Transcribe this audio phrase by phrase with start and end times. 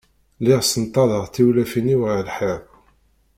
[0.41, 2.61] Lliɣ ssenṭaḍeɣ tiwlafin-iw ɣer lḥiḍ.